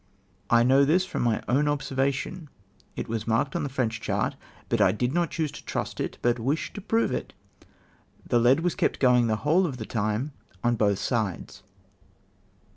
"I 0.49 0.63
know 0.63 0.83
this 0.83 1.05
from 1.05 1.21
my 1.21 1.43
own 1.47 1.67
observation. 1.67 2.49
It 2.95 3.07
Avas 3.07 3.27
marked 3.27 3.55
on 3.55 3.61
the 3.61 3.69
French 3.69 4.01
chart, 4.01 4.35
but 4.67 4.81
I 4.81 4.91
did 4.91 5.13
not 5.13 5.29
choose 5.29 5.51
to 5.51 5.63
trust 5.63 5.99
it, 5.99 6.17
but 6.23 6.39
wished 6.39 6.73
to 6.73 6.81
prove 6.81 7.11
it. 7.11 7.33
The 8.25 8.39
lead 8.39 8.61
was 8.61 8.73
kept 8.73 8.97
going 8.99 9.27
the 9.27 9.35
whole 9.45 9.67
of 9.67 9.77
the 9.77 9.85
time 9.85 10.31
on 10.63 10.75
both 10.75 10.97
sides." 10.97 11.61